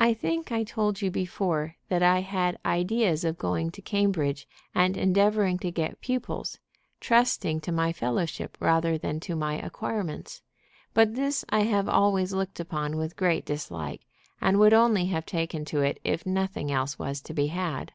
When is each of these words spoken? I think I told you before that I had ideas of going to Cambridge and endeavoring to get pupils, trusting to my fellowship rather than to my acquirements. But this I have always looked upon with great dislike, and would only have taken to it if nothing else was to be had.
I 0.00 0.14
think 0.14 0.50
I 0.50 0.64
told 0.64 1.02
you 1.02 1.10
before 1.10 1.76
that 1.90 2.02
I 2.02 2.20
had 2.20 2.58
ideas 2.64 3.24
of 3.26 3.36
going 3.36 3.70
to 3.72 3.82
Cambridge 3.82 4.48
and 4.74 4.96
endeavoring 4.96 5.58
to 5.58 5.70
get 5.70 6.00
pupils, 6.00 6.58
trusting 6.98 7.60
to 7.60 7.70
my 7.70 7.92
fellowship 7.92 8.56
rather 8.58 8.96
than 8.96 9.20
to 9.20 9.36
my 9.36 9.56
acquirements. 9.60 10.40
But 10.94 11.14
this 11.14 11.44
I 11.50 11.64
have 11.64 11.90
always 11.90 12.32
looked 12.32 12.58
upon 12.58 12.96
with 12.96 13.16
great 13.16 13.44
dislike, 13.44 14.06
and 14.40 14.58
would 14.58 14.72
only 14.72 15.04
have 15.08 15.26
taken 15.26 15.66
to 15.66 15.82
it 15.82 16.00
if 16.04 16.24
nothing 16.24 16.72
else 16.72 16.98
was 16.98 17.20
to 17.20 17.34
be 17.34 17.48
had. 17.48 17.92